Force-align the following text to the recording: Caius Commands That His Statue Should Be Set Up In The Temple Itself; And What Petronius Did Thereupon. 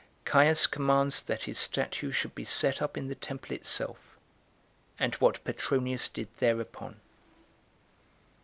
Caius 0.25 0.65
Commands 0.65 1.21
That 1.21 1.43
His 1.43 1.59
Statue 1.59 2.09
Should 2.09 2.33
Be 2.33 2.43
Set 2.43 2.81
Up 2.81 2.97
In 2.97 3.07
The 3.07 3.13
Temple 3.13 3.53
Itself; 3.55 4.17
And 4.97 5.13
What 5.21 5.43
Petronius 5.43 6.09
Did 6.09 6.35
Thereupon. 6.37 6.99